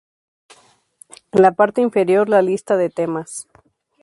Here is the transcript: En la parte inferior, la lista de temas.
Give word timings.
En 1.31 1.43
la 1.43 1.51
parte 1.51 1.79
inferior, 1.81 2.27
la 2.27 2.41
lista 2.41 2.75
de 2.75 2.89
temas. 2.89 3.47